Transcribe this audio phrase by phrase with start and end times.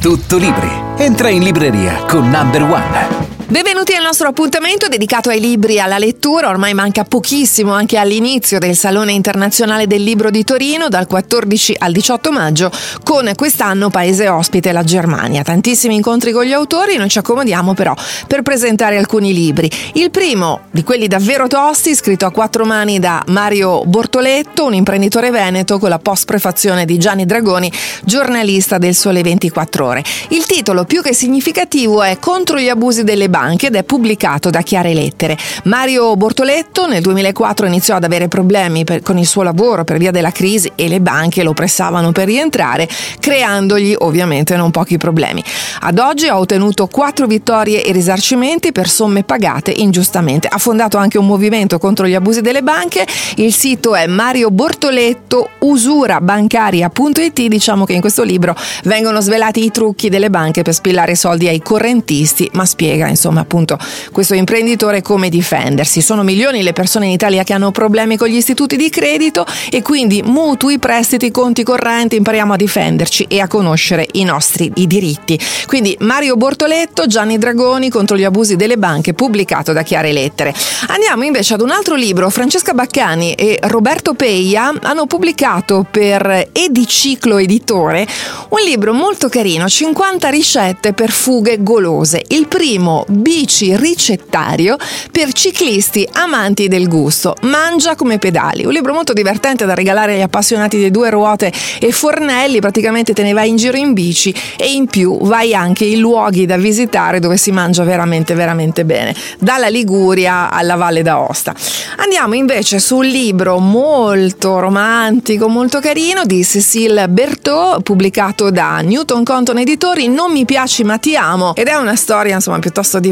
[0.00, 0.70] Tutto libri.
[0.96, 3.27] Entra in libreria con Number One.
[3.50, 6.50] Benvenuti al nostro appuntamento dedicato ai libri e alla lettura.
[6.50, 11.92] Ormai manca pochissimo anche all'inizio del Salone Internazionale del Libro di Torino dal 14 al
[11.92, 12.70] 18 maggio
[13.02, 15.42] con quest'anno paese ospite la Germania.
[15.44, 17.94] Tantissimi incontri con gli autori, noi ci accomodiamo però
[18.26, 19.70] per presentare alcuni libri.
[19.94, 25.30] Il primo di quelli davvero tosti, scritto a quattro mani da Mario Bortoletto, un imprenditore
[25.30, 27.72] veneto con la post-prefazione di Gianni Dragoni,
[28.04, 30.04] giornalista del Sole 24 Ore.
[30.28, 34.50] Il titolo più che significativo è Contro gli abusi delle banche banche ed è pubblicato
[34.50, 35.38] da Chiare Lettere.
[35.64, 40.10] Mario Bortoletto nel 2004 iniziò ad avere problemi per, con il suo lavoro per via
[40.10, 42.88] della crisi e le banche lo pressavano per rientrare,
[43.20, 45.42] creandogli ovviamente non pochi problemi.
[45.82, 50.48] Ad oggi ha ottenuto quattro vittorie e risarcimenti per somme pagate ingiustamente.
[50.50, 53.06] Ha fondato anche un movimento contro gli abusi delle banche.
[53.36, 57.46] Il sito è Mario Bortoletto usurabancaria.it.
[57.46, 61.62] Diciamo che in questo libro vengono svelati i trucchi delle banche per spillare soldi ai
[61.62, 63.78] correntisti, ma spiega insomma insomma appunto
[64.12, 66.00] questo imprenditore come difendersi.
[66.00, 69.82] Sono milioni le persone in Italia che hanno problemi con gli istituti di credito e
[69.82, 75.38] quindi mutui, prestiti, conti correnti, impariamo a difenderci e a conoscere i nostri i diritti.
[75.66, 80.54] Quindi Mario Bortoletto, Gianni Dragoni contro gli abusi delle banche, pubblicato da Chiare Lettere.
[80.88, 87.36] Andiamo invece ad un altro libro, Francesca Baccani e Roberto Peia hanno pubblicato per Ediciclo
[87.36, 88.06] Editore
[88.48, 92.22] un libro molto carino, 50 ricette per fughe golose.
[92.28, 94.76] Il primo bici ricettario
[95.10, 97.34] per ciclisti amanti del gusto.
[97.42, 98.64] Mangia come pedali.
[98.64, 102.60] Un libro molto divertente da regalare agli appassionati di due ruote e fornelli.
[102.60, 106.46] Praticamente te ne vai in giro in bici e in più vai anche in luoghi
[106.46, 109.14] da visitare dove si mangia veramente, veramente bene.
[109.38, 111.54] Dalla Liguria alla Valle d'Aosta.
[111.96, 119.58] Andiamo invece sul libro molto romantico, molto carino di Cécile Berthaud, pubblicato da Newton Compton
[119.58, 120.08] Editori.
[120.08, 121.54] Non mi piaci ma ti amo.
[121.54, 123.07] Ed è una storia insomma piuttosto divertente,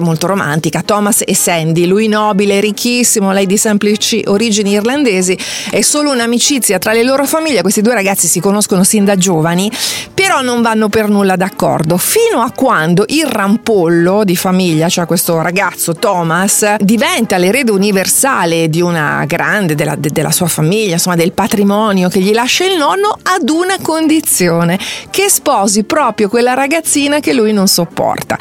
[0.00, 0.82] molto romantica.
[0.82, 5.38] Thomas e Sandy, lui nobile, ricchissimo, lei di semplici origini irlandesi,
[5.70, 7.62] è solo un'amicizia tra le loro famiglie.
[7.62, 9.70] Questi due ragazzi si conoscono sin da giovani,
[10.14, 15.40] però non vanno per nulla d'accordo, fino a quando il rampollo di famiglia, cioè questo
[15.40, 21.32] ragazzo Thomas, diventa l'erede universale di una grande, della, de, della sua famiglia, insomma del
[21.32, 24.78] patrimonio che gli lascia il nonno, ad una condizione,
[25.10, 28.36] che sposi proprio quella ragazzina che lui non sopporta.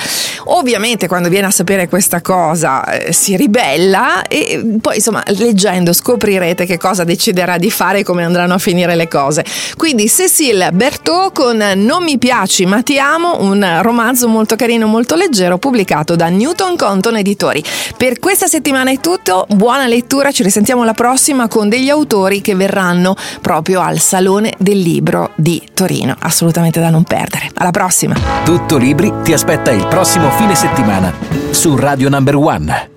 [0.49, 6.65] Ovviamente quando viene a sapere questa cosa eh, si ribella e poi insomma leggendo scoprirete
[6.65, 9.43] che cosa deciderà di fare e come andranno a finire le cose.
[9.75, 15.15] Quindi Cécile Berthaud con Non mi piaci ma ti amo, un romanzo molto carino, molto
[15.15, 17.63] leggero pubblicato da Newton Compton Editori.
[17.97, 22.55] Per questa settimana è tutto, buona lettura, ci risentiamo la prossima con degli autori che
[22.55, 27.49] verranno proprio al Salone del Libro di Torino, assolutamente da non perdere.
[27.55, 28.15] Alla prossima!
[28.43, 31.11] Tutto Libri ti aspetta il prossimo fine settimana
[31.51, 32.96] su Radio Number One.